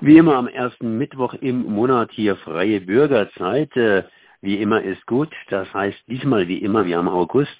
Wie 0.00 0.16
immer 0.16 0.36
am 0.36 0.46
ersten 0.46 0.96
Mittwoch 0.96 1.34
im 1.34 1.64
Monat 1.64 2.12
hier 2.12 2.36
freie 2.36 2.80
Bürgerzeit. 2.80 3.76
Äh, 3.76 4.04
wie 4.40 4.62
immer 4.62 4.80
ist 4.80 5.04
gut. 5.06 5.32
Das 5.50 5.72
heißt 5.74 5.98
diesmal 6.06 6.46
wie 6.46 6.58
immer, 6.58 6.86
wir 6.86 6.98
haben 6.98 7.08
August 7.08 7.56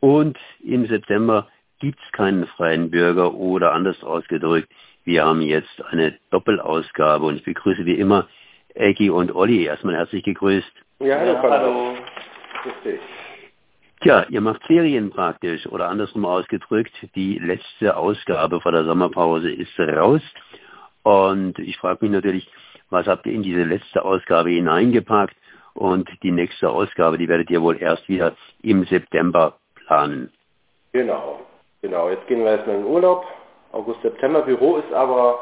und 0.00 0.38
im 0.62 0.86
September 0.86 1.48
gibt 1.80 1.98
es 2.02 2.12
keinen 2.12 2.46
freien 2.46 2.90
Bürger 2.90 3.34
oder 3.34 3.72
anders 3.72 4.02
ausgedrückt, 4.02 4.70
wir 5.04 5.22
haben 5.26 5.42
jetzt 5.42 5.84
eine 5.90 6.18
Doppelausgabe 6.30 7.26
und 7.26 7.36
ich 7.36 7.44
begrüße 7.44 7.84
wie 7.84 7.94
immer 7.94 8.26
Eggy 8.74 9.10
und 9.10 9.34
Olli. 9.34 9.64
Erstmal 9.64 9.96
herzlich 9.96 10.24
gegrüßt. 10.24 10.72
Ja, 11.00 11.18
hallo. 11.18 11.32
Ja, 11.32 11.42
hallo. 11.42 11.94
Grüß 12.62 12.98
Tja, 14.00 14.26
ihr 14.30 14.40
macht 14.40 14.64
Ferien 14.64 15.10
praktisch 15.10 15.66
oder 15.66 15.88
andersrum 15.88 16.24
ausgedrückt, 16.24 16.92
die 17.14 17.38
letzte 17.38 17.96
Ausgabe 17.96 18.60
vor 18.60 18.72
der 18.72 18.84
Sommerpause 18.84 19.50
ist 19.50 19.78
raus. 19.78 20.22
Und 21.04 21.58
ich 21.58 21.76
frage 21.76 21.98
mich 22.00 22.10
natürlich, 22.10 22.50
was 22.90 23.06
habt 23.06 23.26
ihr 23.26 23.32
in 23.32 23.42
diese 23.42 23.62
letzte 23.62 24.04
Ausgabe 24.04 24.50
hineingepackt? 24.50 25.36
Und 25.74 26.08
die 26.22 26.30
nächste 26.30 26.70
Ausgabe, 26.70 27.18
die 27.18 27.28
werdet 27.28 27.50
ihr 27.50 27.60
wohl 27.60 27.80
erst 27.80 28.08
wieder 28.08 28.34
im 28.62 28.84
September 28.84 29.58
planen. 29.74 30.32
Genau, 30.92 31.40
genau. 31.82 32.08
Jetzt 32.10 32.26
gehen 32.26 32.40
wir 32.40 32.52
erstmal 32.52 32.76
in 32.76 32.84
Urlaub. 32.84 33.26
August, 33.72 34.00
September. 34.02 34.42
Büro 34.42 34.76
ist 34.76 34.92
aber, 34.92 35.40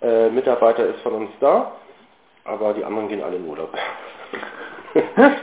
äh, 0.00 0.30
Mitarbeiter 0.30 0.86
ist 0.86 1.00
von 1.02 1.12
uns 1.14 1.30
da, 1.40 1.72
aber 2.44 2.72
die 2.72 2.84
anderen 2.84 3.08
gehen 3.08 3.22
alle 3.22 3.36
in 3.36 3.46
Urlaub. 3.46 3.76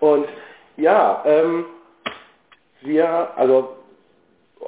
Und 0.00 0.28
ja, 0.76 1.22
ähm, 1.26 1.66
wir, 2.82 3.36
also 3.36 3.76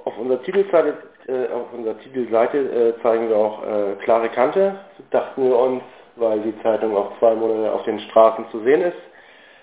auf 0.04 0.18
unserer 0.18 0.42
Titelseite, 0.42 0.98
äh, 1.26 1.48
auf 1.52 1.72
unserer 1.72 1.98
Titelseite 1.98 2.58
äh, 2.58 3.02
zeigen 3.02 3.28
wir 3.28 3.36
auch 3.36 3.62
äh, 3.64 3.96
klare 4.02 4.28
Kante, 4.28 4.78
dachten 5.10 5.48
wir 5.48 5.58
uns, 5.58 5.82
weil 6.16 6.40
die 6.40 6.62
Zeitung 6.62 6.96
auch 6.96 7.18
zwei 7.18 7.34
Monate 7.34 7.72
auf 7.72 7.82
den 7.84 8.00
Straßen 8.00 8.46
zu 8.50 8.60
sehen 8.60 8.82
ist. 8.82 8.96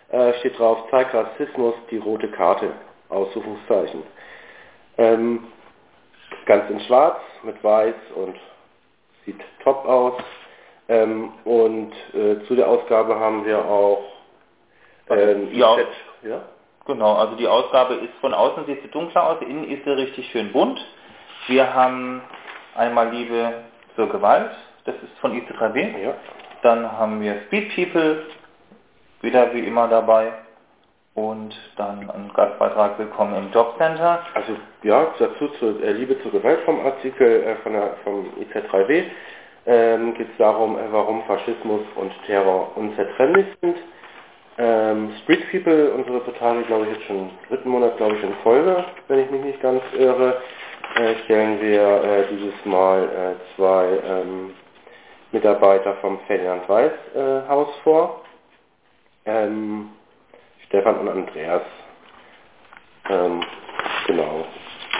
Äh, 0.09 0.33
steht 0.39 0.59
drauf, 0.59 0.77
zeigt 0.91 1.13
Rassismus 1.13 1.73
die 1.89 1.97
rote 1.97 2.29
Karte, 2.29 2.71
Ausrufungszeichen. 3.09 4.03
Ähm, 4.97 5.47
ganz 6.45 6.69
in 6.69 6.79
schwarz 6.81 7.17
mit 7.43 7.63
weiß 7.63 7.95
und 8.15 8.35
sieht 9.25 9.39
top 9.63 9.85
aus. 9.85 10.21
Ähm, 10.89 11.31
und 11.45 11.93
äh, 12.13 12.43
zu 12.47 12.55
der 12.55 12.67
Ausgabe 12.67 13.19
haben 13.19 13.45
wir 13.45 13.63
auch 13.65 14.03
ähm, 15.09 15.49
ja, 15.53 15.77
ja, 16.23 16.41
genau. 16.85 17.13
Also 17.15 17.35
die 17.35 17.47
Ausgabe 17.47 17.95
ist 17.95 18.13
von 18.21 18.33
außen 18.33 18.65
sieht 18.65 18.81
sie 18.81 18.89
dunkler 18.89 19.29
aus, 19.29 19.41
innen 19.41 19.69
ist 19.69 19.83
sie 19.83 19.91
richtig 19.91 20.29
schön 20.31 20.51
bunt. 20.51 20.79
Wir 21.47 21.73
haben 21.73 22.21
einmal 22.73 23.09
Liebe 23.09 23.53
zur 23.97 24.07
Gewalt, 24.07 24.51
das 24.85 24.95
ist 24.95 25.19
von 25.19 25.33
IC3B. 25.33 25.97
Ja. 26.01 26.13
Dann 26.61 26.89
haben 26.89 27.19
wir 27.19 27.41
Speed 27.47 27.75
People, 27.75 28.23
wieder 29.19 29.53
wie 29.53 29.59
immer 29.59 29.89
dabei. 29.89 30.31
Und 31.15 31.53
dann 31.75 32.09
ein 32.09 32.31
Gastbeitrag 32.33 32.97
Willkommen 32.97 33.35
im 33.35 33.51
Jobcenter. 33.51 34.19
Also 34.33 34.53
ja, 34.83 35.13
dazu 35.19 35.49
zur 35.59 35.83
äh, 35.83 35.91
Liebe 35.91 36.17
zur 36.21 36.31
Gewalt 36.31 36.61
vom 36.61 36.79
Artikel 36.85 37.43
äh, 37.43 37.55
von 37.57 37.73
der, 37.73 37.97
vom 38.05 38.25
IZ3W 38.39 39.03
ähm, 39.65 40.13
geht 40.13 40.29
es 40.31 40.37
darum, 40.37 40.77
äh, 40.77 40.81
warum 40.91 41.23
Faschismus 41.25 41.81
und 41.95 42.11
Terror 42.25 42.71
unzertrennlich 42.75 43.47
sind. 43.61 43.75
Ähm, 44.57 45.11
Street 45.23 45.51
People, 45.51 45.91
unsere 45.91 46.15
Reportage, 46.17 46.61
glaube 46.63 46.85
ich, 46.85 46.93
jetzt 46.93 47.05
schon 47.07 47.17
im 47.17 47.29
dritten 47.49 47.69
Monat, 47.69 47.97
glaube 47.97 48.15
ich, 48.15 48.23
in 48.23 48.33
Folge, 48.43 48.85
wenn 49.09 49.19
ich 49.19 49.29
mich 49.29 49.43
nicht 49.43 49.61
ganz 49.61 49.81
irre, 49.97 50.37
stellen 51.25 51.61
wir 51.61 52.03
äh, 52.03 52.27
dieses 52.29 52.65
Mal 52.65 53.03
äh, 53.03 53.55
zwei 53.55 53.99
ähm, 54.05 54.53
Mitarbeiter 55.31 55.95
vom 55.95 56.19
Ferdinand 56.27 56.67
Weiß 56.69 56.91
äh, 57.15 57.47
Haus 57.49 57.69
vor. 57.83 58.21
Ähm, 59.25 59.89
Stefan 60.67 60.99
und 60.99 61.09
Andreas. 61.09 61.63
Ähm, 63.09 63.43
genau. 64.07 64.45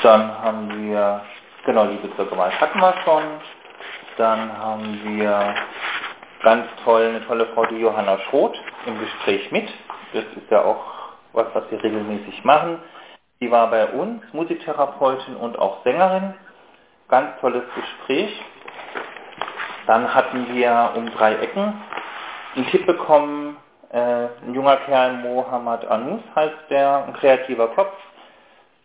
Dann 0.02 0.40
haben 0.42 0.90
wir, 0.90 1.22
genau, 1.66 1.86
Liebe 1.86 2.16
zur 2.16 2.30
Gewalt 2.30 2.60
hatten 2.60 2.80
wir 2.80 2.94
schon. 3.06 3.24
Dann 4.18 4.58
haben 4.58 5.00
wir 5.20 5.56
ganz 6.44 6.68
toll, 6.84 7.06
eine 7.08 7.26
tolle 7.26 7.48
Frau, 7.48 7.66
die 7.66 7.80
Johanna 7.80 8.20
Schroth, 8.30 8.58
im 8.86 9.00
Gespräch 9.00 9.52
mit. 9.52 9.70
Das 10.14 10.26
ist 10.26 10.52
ja 10.52 10.64
auch 10.64 10.84
was, 11.34 11.48
was 11.54 11.70
wir 11.72 11.84
regelmäßig 11.84 12.44
machen. 12.44 12.80
Sie 13.44 13.52
war 13.52 13.70
bei 13.70 13.88
uns, 13.88 14.24
Musiktherapeutin 14.32 15.36
und 15.36 15.60
auch 15.60 15.84
Sängerin. 15.84 16.34
Ganz 17.10 17.38
tolles 17.42 17.64
Gespräch. 17.76 18.42
Dann 19.86 20.16
hatten 20.16 20.48
wir 20.56 20.92
um 20.96 21.12
drei 21.12 21.36
Ecken 21.36 21.74
einen 22.56 22.68
Tipp 22.68 22.86
bekommen, 22.86 23.58
äh, 23.92 23.98
ein 23.98 24.54
junger 24.54 24.78
Kerl, 24.78 25.16
Mohammad 25.18 25.86
Anus 25.86 26.22
heißt 26.34 26.56
der, 26.70 27.04
ein 27.06 27.14
kreativer 27.16 27.68
Kopf, 27.68 27.92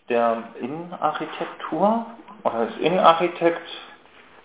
der 0.08 0.42
Innenarchitektur 0.60 2.06
oder 2.42 2.64
ist 2.64 2.78
Innenarchitekt, 2.78 3.62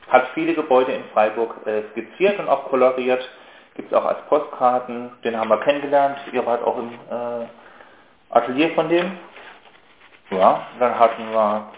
hat 0.10 0.28
viele 0.36 0.54
Gebäude 0.54 0.92
in 0.92 1.06
Freiburg 1.06 1.56
äh, 1.66 1.82
skizziert 1.90 2.38
und 2.38 2.50
auch 2.50 2.66
koloriert. 2.66 3.28
Gibt 3.74 3.92
es 3.92 3.98
auch 3.98 4.06
als 4.06 4.22
Postkarten. 4.30 5.10
Den 5.24 5.40
haben 5.40 5.50
wir 5.50 5.60
kennengelernt. 5.62 6.20
Ihr 6.32 6.46
wart 6.46 6.64
auch 6.64 6.78
im 6.78 6.92
äh, 6.92 7.48
Atelier 8.30 8.76
von 8.76 8.90
dem. 8.90 9.18
Ja, 10.32 10.68
dann 10.80 10.98
hatten 10.98 11.32
wir 11.32 11.72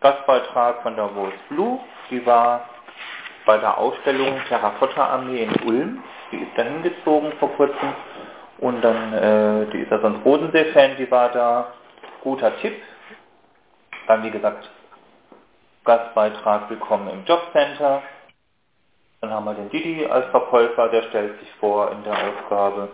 Gastbeitrag 0.00 0.82
von 0.82 0.96
der 0.96 1.06
Rose 1.06 1.32
Blue. 1.48 1.80
Die 2.10 2.24
war 2.26 2.68
bei 3.46 3.58
der 3.58 3.78
Ausstellung 3.78 4.40
Terrakotta 4.48 5.06
Armee 5.06 5.44
in 5.44 5.54
Ulm. 5.66 6.02
Die 6.30 6.38
ist 6.38 6.56
dahin 6.58 6.82
gezogen 6.82 7.32
vor 7.38 7.50
kurzem. 7.56 7.94
Und 8.58 8.82
dann, 8.82 9.12
äh, 9.12 9.66
die 9.70 9.78
ist 9.80 9.90
ja 9.90 10.00
sonst 10.00 10.24
Bodensee-Fan, 10.24 10.96
die 10.96 11.10
war 11.10 11.30
da. 11.30 11.72
Guter 12.22 12.56
Tipp. 12.58 12.82
Dann, 14.08 14.24
wie 14.24 14.30
gesagt, 14.30 14.68
Gastbeitrag 15.84 16.68
Willkommen 16.68 17.08
im 17.10 17.24
Jobcenter. 17.24 18.02
Dann 19.20 19.30
haben 19.30 19.44
wir 19.44 19.54
den 19.54 19.70
Didi 19.70 20.06
als 20.06 20.26
Verkäufer, 20.30 20.88
der 20.88 21.02
stellt 21.04 21.38
sich 21.38 21.52
vor 21.60 21.92
in 21.92 22.02
der 22.04 22.14
Ausgabe. 22.14 22.88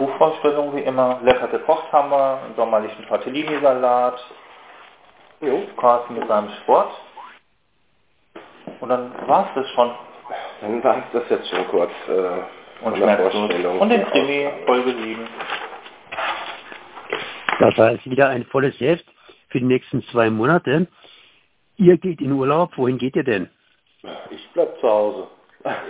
Buchvorstellung 0.00 0.74
wie 0.74 0.80
immer. 0.80 1.20
Lecker 1.22 1.48
gekocht 1.48 1.92
haben 1.92 2.10
wir, 2.10 2.40
einen 2.42 2.56
sommerlichen 2.56 3.06
Tortellini-Salat. 3.06 4.18
Jo. 5.42 5.62
Carsten 5.78 6.14
mit 6.14 6.26
seinem 6.26 6.50
Sport. 6.62 6.90
Und 8.80 8.88
dann 8.88 9.12
war 9.26 9.46
es 9.48 9.62
das 9.62 9.70
schon. 9.72 9.90
Dann 10.62 10.82
war 10.82 10.96
es 10.96 11.04
das 11.12 11.22
jetzt 11.28 11.50
schon 11.50 11.68
kurz. 11.68 11.90
Äh, 12.08 12.84
und 12.84 12.96
schmerzlos. 12.96 13.34
Und 13.34 13.90
den 13.90 14.06
Krimi, 14.06 14.48
Folge 14.64 14.90
7. 14.90 15.28
Das 17.58 17.76
heißt 17.76 18.10
wieder 18.10 18.30
ein 18.30 18.44
volles 18.46 18.78
Heft 18.80 19.04
für 19.48 19.58
die 19.58 19.66
nächsten 19.66 20.02
zwei 20.04 20.30
Monate. 20.30 20.86
Ihr 21.76 21.98
geht 21.98 22.22
in 22.22 22.32
Urlaub. 22.32 22.70
Wohin 22.76 22.96
geht 22.96 23.16
ihr 23.16 23.24
denn? 23.24 23.50
Ich 24.30 24.48
bleib 24.54 24.80
zu 24.80 24.88
Hause. 24.88 25.26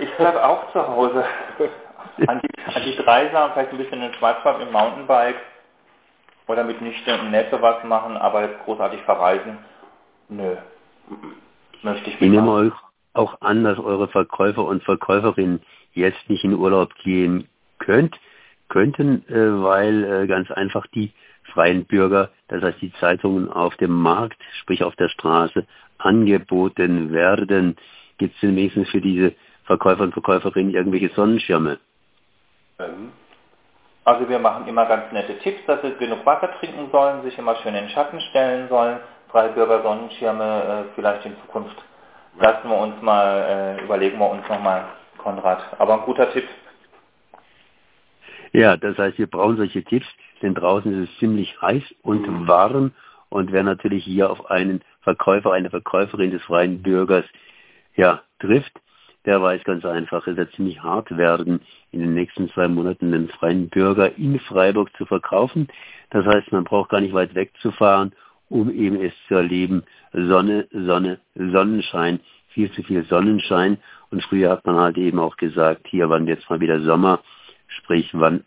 Ich 0.01 0.11
bleib 0.17 0.35
auch 0.35 0.73
zu 0.73 0.85
Hause. 0.85 1.25
an, 2.27 2.41
die, 2.43 2.60
an 2.81 2.87
die 2.87 2.97
Dreisam, 2.97 3.51
vielleicht 3.53 3.73
ein 3.73 3.79
bisschen 3.79 4.03
in 4.03 4.15
Schwarzwald 4.15 4.63
im 4.63 4.73
Mountainbike 4.73 5.41
oder 6.47 6.65
mit 6.65 6.81
Nichte 6.81 7.19
und 7.19 7.31
Neffe 7.31 7.61
was 7.61 7.85
machen, 7.85 8.17
aber 8.17 8.43
jetzt 8.43 8.65
großartig 8.65 9.01
verreisen, 9.03 9.59
nö. 10.29 10.57
Möchte 11.83 12.11
ich 12.11 12.21
nicht. 12.21 12.23
Ich 12.23 12.31
nehme 12.31 12.51
euch 12.51 12.73
auch 13.15 13.41
an, 13.41 13.65
dass 13.65 13.79
eure 13.79 14.09
Verkäufer 14.09 14.65
und 14.65 14.83
Verkäuferinnen 14.83 15.61
jetzt 15.93 16.29
nicht 16.29 16.45
in 16.45 16.55
Urlaub 16.55 16.95
gehen 16.97 17.49
könnt, 17.79 18.19
könnten, 18.69 19.27
äh, 19.29 19.63
weil 19.63 20.05
äh, 20.05 20.27
ganz 20.27 20.51
einfach 20.51 20.87
die 20.89 21.13
freien 21.53 21.85
Bürger, 21.85 22.31
das 22.49 22.63
heißt 22.63 22.81
die 22.81 22.93
Zeitungen 22.95 23.51
auf 23.51 23.77
dem 23.77 23.91
Markt, 23.91 24.41
sprich 24.61 24.85
auf 24.85 24.95
der 24.97 25.09
Straße, 25.09 25.67
angeboten 25.99 27.13
werden. 27.13 27.77
Gibt 28.19 28.35
es 28.35 28.41
denn 28.41 28.57
wenigstens 28.57 28.89
für 28.91 29.01
diese 29.01 29.35
Verkäufer 29.65 30.05
und 30.05 30.13
Verkäuferinnen 30.13 30.73
irgendwelche 30.73 31.11
Sonnenschirme? 31.11 31.79
Ähm, 32.81 33.13
also 34.05 34.29
wir 34.29 34.39
machen 34.39 34.67
immer 34.67 34.87
ganz 34.87 35.13
nette 35.13 35.39
Tipps, 35.39 35.65
dass 35.67 35.83
sie 35.83 35.93
genug 35.95 36.25
Wasser 36.25 36.51
trinken 36.59 36.89
sollen, 36.91 37.23
sich 37.23 37.37
immer 37.39 37.55
schön 37.57 37.75
in 37.75 37.85
den 37.85 37.91
Schatten 37.91 38.21
stellen 38.31 38.69
sollen. 38.69 38.99
Freie 39.29 39.51
Bürger 39.51 39.83
Sonnenschirme 39.83 40.87
äh, 40.89 40.95
vielleicht 40.95 41.27
in 41.27 41.37
Zukunft 41.43 41.77
lassen 42.39 42.69
wir 42.69 42.79
uns 42.79 43.01
mal, 43.03 43.77
äh, 43.79 43.85
überlegen 43.85 44.19
wir 44.19 44.31
uns 44.31 44.49
nochmal, 44.49 44.87
Konrad. 45.19 45.63
Aber 45.79 45.95
ein 45.95 46.07
guter 46.07 46.33
Tipp. 46.33 46.49
Ja, 48.53 48.77
das 48.77 48.99
heißt, 48.99 49.19
wir 49.19 49.29
brauchen 49.29 49.59
solche 49.59 49.85
Tipps, 49.85 50.07
denn 50.43 50.55
draußen 50.55 51.05
ist 51.05 51.11
es 51.11 51.19
ziemlich 51.19 51.61
heiß 51.61 51.83
und 52.03 52.27
mhm. 52.27 52.49
warm 52.49 52.93
und 53.29 53.53
wer 53.53 53.63
natürlich 53.63 54.05
hier 54.05 54.31
auf 54.31 54.51
einen 54.51 54.83
Verkäufer, 55.03 55.53
eine 55.53 55.71
Verkäuferin 55.71 56.33
des 56.33 56.43
freien 56.43 56.83
Bürgers 56.83 57.25
ja, 57.95 58.23
trifft, 58.41 58.73
der 59.27 59.43
weiß 59.43 59.63
ganz 59.65 59.85
einfach, 59.85 60.27
es 60.27 60.37
wird 60.37 60.53
ziemlich 60.53 60.83
hart 60.83 61.17
werden, 61.17 61.61
in 61.93 62.01
den 62.01 62.15
nächsten 62.15 62.49
zwei 62.51 62.69
Monaten 62.69 63.13
den 63.13 63.29
freien 63.29 63.69
Bürger 63.69 64.17
in 64.17 64.39
Freiburg 64.41 64.91
zu 64.97 65.05
verkaufen. 65.05 65.69
Das 66.11 66.25
heißt, 66.25 66.53
man 66.53 66.65
braucht 66.65 66.91
gar 66.91 67.01
nicht 67.01 67.15
weit 67.15 67.35
wegzufahren, 67.35 68.13
um 68.49 68.71
eben 68.71 69.01
es 69.01 69.13
zu 69.29 69.35
erleben. 69.35 69.85
Sonne, 70.13 70.67
Sonne, 70.73 71.21
Sonnenschein, 71.35 72.21
viel 72.49 72.71
zu 72.73 72.83
viel 72.83 73.05
Sonnenschein. 73.05 73.79
Und 74.11 74.25
früher 74.25 74.51
hat 74.51 74.67
man 74.67 74.77
halt 74.77 74.97
eben 74.97 75.19
auch 75.19 75.37
gesagt, 75.37 75.87
hier 75.89 76.09
wann 76.09 76.27
jetzt 76.27 76.49
mal 76.51 76.61
wieder 76.61 76.81
Sommer, 76.81 77.21
sprich 77.69 78.09
wann 78.13 78.43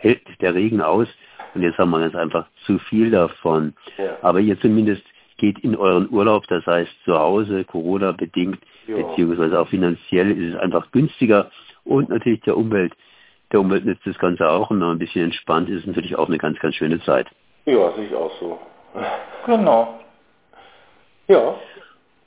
fällt 0.00 0.22
der 0.40 0.54
Regen 0.54 0.80
aus. 0.80 1.08
Und 1.54 1.62
jetzt 1.62 1.78
haben 1.78 1.90
wir 1.90 2.00
ganz 2.00 2.14
einfach 2.14 2.46
zu 2.64 2.78
viel 2.78 3.10
davon. 3.10 3.74
Ja. 3.98 4.16
Aber 4.22 4.40
ihr 4.40 4.58
zumindest 4.60 5.04
geht 5.36 5.58
in 5.60 5.76
euren 5.76 6.08
Urlaub, 6.10 6.46
das 6.48 6.66
heißt 6.66 6.90
zu 7.04 7.18
Hause, 7.18 7.64
Corona 7.64 8.12
bedingt, 8.12 8.58
ja. 8.86 8.96
beziehungsweise 8.96 9.58
auch 9.58 9.68
finanziell 9.68 10.30
ist 10.30 10.54
es 10.54 10.60
einfach 10.60 10.90
günstiger 10.90 11.50
und 11.84 12.08
natürlich 12.08 12.40
der 12.42 12.56
Umwelt. 12.56 12.92
Der 13.52 13.60
Umwelt 13.60 13.84
nützt 13.84 14.06
das 14.06 14.18
Ganze 14.18 14.48
auch 14.48 14.70
und 14.70 14.80
noch 14.80 14.90
ein 14.90 14.98
bisschen 14.98 15.24
entspannt 15.24 15.68
ist 15.68 15.86
natürlich 15.86 16.16
auch 16.16 16.28
eine 16.28 16.38
ganz, 16.38 16.58
ganz 16.58 16.74
schöne 16.74 17.00
Zeit. 17.02 17.28
Ja, 17.64 17.92
sehe 17.92 18.06
ich 18.06 18.14
auch 18.14 18.32
so. 18.40 18.58
Genau. 19.46 20.00
Ja. 21.28 21.54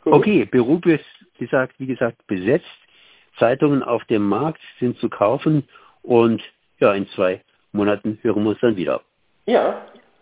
Gut. 0.04 0.14
Okay, 0.14 0.46
Beruf 0.46 0.86
ist, 0.86 1.06
wie 1.38 1.46
gesagt, 1.46 1.74
wie 1.78 1.88
gesagt, 1.88 2.26
besetzt. 2.28 2.66
Zeitungen 3.38 3.84
auf 3.84 4.04
dem 4.06 4.28
Markt 4.28 4.62
sind 4.80 4.98
zu 5.00 5.10
kaufen 5.10 5.68
und 6.04 6.42
ja, 6.80 6.94
in 6.94 7.08
zwei 7.10 7.42
Monaten 7.72 8.20
hören 8.22 8.44
wir 8.44 8.52
uns 8.52 8.60
dann 8.62 8.76
wieder. 8.76 9.02
Ja, 9.46 9.82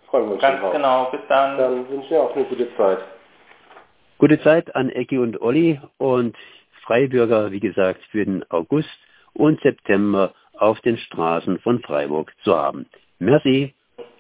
freuen 0.10 0.26
wir 0.26 0.34
uns 0.34 0.42
Ganz 0.42 0.72
genau, 0.72 1.06
bis 1.12 1.22
dann. 1.28 1.58
Dann 1.58 1.90
wünsche 1.90 2.04
ich 2.04 2.10
dir 2.10 2.22
auch 2.22 2.36
eine 2.36 2.46
gute 2.46 2.76
Zeit. 2.76 3.00
Gute 4.20 4.42
Zeit 4.42 4.76
an 4.76 4.90
Ecki 4.90 5.20
und 5.20 5.42
Olli 5.42 5.80
und 5.98 6.36
Freibürger, 6.84 7.52
wie 7.52 7.60
gesagt, 7.60 8.02
für 8.10 8.26
den 8.26 8.44
August 8.50 8.90
und 9.34 9.62
September 9.62 10.34
auf 10.54 10.80
den 10.82 10.98
Straßen 10.98 11.60
von 11.60 11.80
Freiburg 11.82 12.34
zu 12.44 12.56
haben. 12.56 12.88
Merci. 13.20 13.76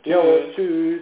Ja, 0.05 0.21
tschüss. 0.53 1.01